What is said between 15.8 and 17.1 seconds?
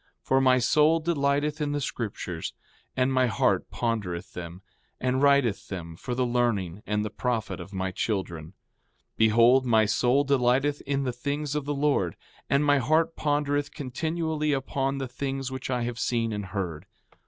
have seen and heard.